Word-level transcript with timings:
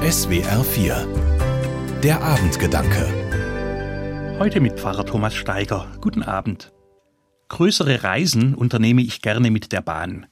SWR 0.00 0.64
4 0.64 2.00
Der 2.02 2.22
Abendgedanke 2.22 3.06
Heute 4.38 4.60
mit 4.60 4.80
Pfarrer 4.80 5.04
Thomas 5.04 5.34
Steiger. 5.34 5.92
Guten 6.00 6.22
Abend. 6.22 6.72
Größere 7.48 8.02
Reisen 8.02 8.54
unternehme 8.54 9.02
ich 9.02 9.20
gerne 9.20 9.50
mit 9.50 9.72
der 9.72 9.82
Bahn. 9.82 10.24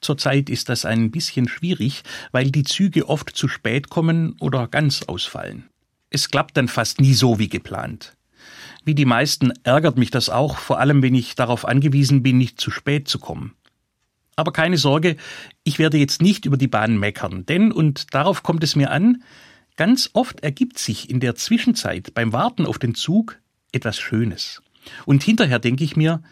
Zurzeit 0.00 0.48
ist 0.48 0.70
das 0.70 0.86
ein 0.86 1.10
bisschen 1.10 1.48
schwierig, 1.48 2.02
weil 2.32 2.50
die 2.50 2.64
Züge 2.64 3.10
oft 3.10 3.36
zu 3.36 3.46
spät 3.46 3.90
kommen 3.90 4.36
oder 4.40 4.66
ganz 4.68 5.02
ausfallen. 5.02 5.68
Es 6.08 6.30
klappt 6.30 6.56
dann 6.56 6.68
fast 6.68 6.98
nie 6.98 7.12
so 7.12 7.38
wie 7.38 7.50
geplant. 7.50 8.16
Wie 8.86 8.94
die 8.94 9.04
meisten 9.04 9.52
ärgert 9.64 9.98
mich 9.98 10.10
das 10.10 10.30
auch, 10.30 10.56
vor 10.56 10.80
allem 10.80 11.02
wenn 11.02 11.14
ich 11.14 11.34
darauf 11.34 11.68
angewiesen 11.68 12.22
bin, 12.22 12.38
nicht 12.38 12.58
zu 12.58 12.70
spät 12.70 13.06
zu 13.06 13.18
kommen. 13.18 13.52
Aber 14.36 14.52
keine 14.52 14.78
Sorge, 14.78 15.16
ich 15.64 15.78
werde 15.78 15.98
jetzt 15.98 16.22
nicht 16.22 16.46
über 16.46 16.56
die 16.56 16.68
Bahn 16.68 16.98
meckern, 16.98 17.44
denn, 17.46 17.72
und 17.72 18.14
darauf 18.14 18.42
kommt 18.42 18.64
es 18.64 18.76
mir 18.76 18.90
an, 18.90 19.22
ganz 19.76 20.10
oft 20.12 20.40
ergibt 20.40 20.78
sich 20.78 21.10
in 21.10 21.20
der 21.20 21.34
Zwischenzeit 21.34 22.14
beim 22.14 22.32
Warten 22.32 22.66
auf 22.66 22.78
den 22.78 22.94
Zug 22.94 23.38
etwas 23.72 23.98
Schönes. 23.98 24.62
Und 25.04 25.22
hinterher 25.22 25.58
denke 25.58 25.84
ich 25.84 25.96
mir, 25.96 26.22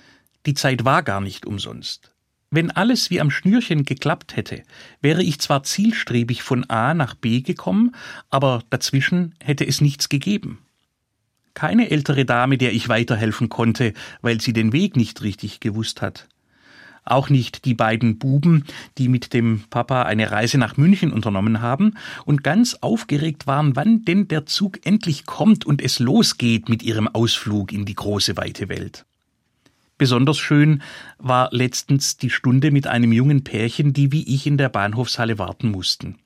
die 0.46 0.54
Zeit 0.54 0.84
war 0.84 1.02
gar 1.02 1.20
nicht 1.20 1.46
umsonst. 1.46 2.12
Wenn 2.50 2.70
alles 2.70 3.10
wie 3.10 3.20
am 3.20 3.30
Schnürchen 3.30 3.84
geklappt 3.84 4.36
hätte, 4.36 4.62
wäre 5.02 5.22
ich 5.22 5.38
zwar 5.38 5.64
zielstrebig 5.64 6.42
von 6.42 6.64
A 6.70 6.94
nach 6.94 7.14
B 7.14 7.42
gekommen, 7.42 7.94
aber 8.30 8.62
dazwischen 8.70 9.34
hätte 9.40 9.66
es 9.66 9.82
nichts 9.82 10.08
gegeben. 10.08 10.60
Keine 11.52 11.90
ältere 11.90 12.24
Dame, 12.24 12.56
der 12.56 12.72
ich 12.72 12.88
weiterhelfen 12.88 13.50
konnte, 13.50 13.92
weil 14.22 14.40
sie 14.40 14.54
den 14.54 14.72
Weg 14.72 14.96
nicht 14.96 15.20
richtig 15.22 15.60
gewusst 15.60 16.00
hat 16.00 16.26
auch 17.10 17.30
nicht 17.30 17.64
die 17.64 17.74
beiden 17.74 18.18
Buben, 18.18 18.64
die 18.98 19.08
mit 19.08 19.32
dem 19.32 19.64
Papa 19.70 20.02
eine 20.02 20.30
Reise 20.30 20.58
nach 20.58 20.76
München 20.76 21.12
unternommen 21.12 21.60
haben 21.60 21.94
und 22.24 22.44
ganz 22.44 22.74
aufgeregt 22.74 23.46
waren, 23.46 23.76
wann 23.76 24.04
denn 24.04 24.28
der 24.28 24.46
Zug 24.46 24.84
endlich 24.86 25.26
kommt 25.26 25.64
und 25.66 25.82
es 25.82 25.98
losgeht 25.98 26.68
mit 26.68 26.82
ihrem 26.82 27.08
Ausflug 27.08 27.72
in 27.72 27.84
die 27.84 27.94
große 27.94 28.36
weite 28.36 28.68
Welt. 28.68 29.04
Besonders 29.98 30.38
schön 30.38 30.82
war 31.18 31.48
letztens 31.50 32.16
die 32.16 32.30
Stunde 32.30 32.70
mit 32.70 32.86
einem 32.86 33.12
jungen 33.12 33.42
Pärchen, 33.42 33.92
die 33.92 34.12
wie 34.12 34.32
ich 34.32 34.46
in 34.46 34.56
der 34.56 34.68
Bahnhofshalle 34.68 35.38
warten 35.38 35.70
mussten. 35.70 36.18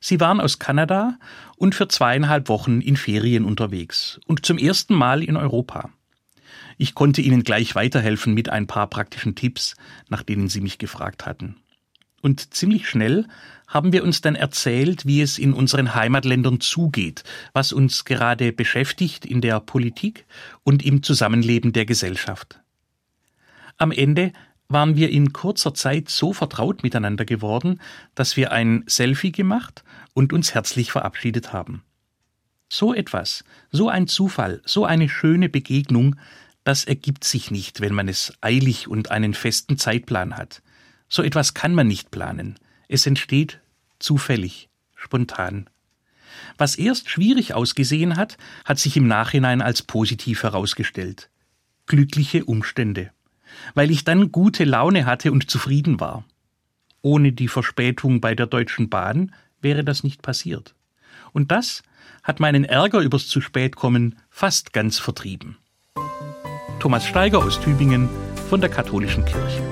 Sie 0.00 0.20
waren 0.20 0.40
aus 0.40 0.58
Kanada 0.58 1.18
und 1.56 1.74
für 1.74 1.88
zweieinhalb 1.88 2.48
Wochen 2.48 2.80
in 2.80 2.96
Ferien 2.96 3.44
unterwegs 3.44 4.20
und 4.26 4.46
zum 4.46 4.58
ersten 4.58 4.94
Mal 4.94 5.22
in 5.22 5.36
Europa. 5.36 5.90
Ich 6.78 6.94
konnte 6.94 7.20
Ihnen 7.20 7.44
gleich 7.44 7.74
weiterhelfen 7.74 8.34
mit 8.34 8.48
ein 8.48 8.66
paar 8.66 8.88
praktischen 8.88 9.34
Tipps, 9.34 9.76
nach 10.08 10.22
denen 10.22 10.48
Sie 10.48 10.60
mich 10.60 10.78
gefragt 10.78 11.26
hatten. 11.26 11.56
Und 12.20 12.54
ziemlich 12.54 12.88
schnell 12.88 13.26
haben 13.66 13.92
wir 13.92 14.02
uns 14.02 14.20
dann 14.20 14.34
erzählt, 14.34 15.04
wie 15.04 15.20
es 15.20 15.38
in 15.38 15.52
unseren 15.52 15.94
Heimatländern 15.94 16.60
zugeht, 16.60 17.22
was 17.52 17.72
uns 17.72 18.04
gerade 18.04 18.52
beschäftigt 18.52 19.26
in 19.26 19.40
der 19.40 19.60
Politik 19.60 20.24
und 20.62 20.84
im 20.84 21.02
Zusammenleben 21.02 21.72
der 21.72 21.84
Gesellschaft. 21.84 22.60
Am 23.76 23.90
Ende 23.90 24.32
waren 24.68 24.96
wir 24.96 25.10
in 25.10 25.32
kurzer 25.32 25.74
Zeit 25.74 26.08
so 26.08 26.32
vertraut 26.32 26.82
miteinander 26.82 27.24
geworden, 27.24 27.80
dass 28.14 28.36
wir 28.36 28.52
ein 28.52 28.84
Selfie 28.86 29.32
gemacht 29.32 29.84
und 30.14 30.32
uns 30.32 30.54
herzlich 30.54 30.92
verabschiedet 30.92 31.52
haben. 31.52 31.82
So 32.68 32.94
etwas, 32.94 33.44
so 33.70 33.88
ein 33.88 34.06
Zufall, 34.06 34.62
so 34.64 34.84
eine 34.84 35.08
schöne 35.08 35.48
Begegnung 35.48 36.16
das 36.64 36.84
ergibt 36.84 37.24
sich 37.24 37.50
nicht, 37.50 37.80
wenn 37.80 37.94
man 37.94 38.08
es 38.08 38.32
eilig 38.40 38.88
und 38.88 39.10
einen 39.10 39.34
festen 39.34 39.76
Zeitplan 39.78 40.36
hat. 40.36 40.62
So 41.08 41.22
etwas 41.22 41.54
kann 41.54 41.74
man 41.74 41.86
nicht 41.86 42.10
planen. 42.10 42.58
Es 42.88 43.06
entsteht 43.06 43.60
zufällig, 43.98 44.68
spontan. 44.96 45.68
Was 46.56 46.76
erst 46.76 47.10
schwierig 47.10 47.54
ausgesehen 47.54 48.16
hat, 48.16 48.38
hat 48.64 48.78
sich 48.78 48.96
im 48.96 49.06
Nachhinein 49.06 49.62
als 49.62 49.82
positiv 49.82 50.42
herausgestellt. 50.42 51.30
Glückliche 51.86 52.44
Umstände. 52.44 53.10
Weil 53.74 53.90
ich 53.90 54.04
dann 54.04 54.32
gute 54.32 54.64
Laune 54.64 55.06
hatte 55.06 55.32
und 55.32 55.50
zufrieden 55.50 56.00
war. 56.00 56.24
Ohne 57.02 57.32
die 57.32 57.48
Verspätung 57.48 58.20
bei 58.20 58.34
der 58.34 58.46
Deutschen 58.46 58.88
Bahn 58.88 59.34
wäre 59.60 59.84
das 59.84 60.02
nicht 60.02 60.22
passiert. 60.22 60.74
Und 61.32 61.50
das 61.50 61.82
hat 62.22 62.40
meinen 62.40 62.64
Ärger 62.64 63.00
übers 63.00 63.28
zu 63.28 63.40
spät 63.40 63.76
kommen 63.76 64.18
fast 64.30 64.72
ganz 64.72 64.98
vertrieben. 64.98 65.58
Thomas 66.84 67.06
Steiger 67.06 67.38
aus 67.38 67.58
Tübingen 67.60 68.10
von 68.50 68.60
der 68.60 68.68
Katholischen 68.68 69.24
Kirche. 69.24 69.62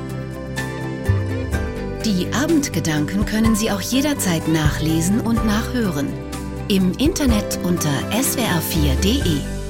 Die 2.07 2.27
Abendgedanken 2.33 3.27
können 3.27 3.55
Sie 3.55 3.71
auch 3.71 3.83
jederzeit 3.83 4.49
nachlesen 4.49 5.21
und 5.21 5.45
nachhören. 5.45 6.09
Im 6.69 6.93
Internet 6.93 7.59
unter 7.65 7.91
swr4.de. 8.13 9.62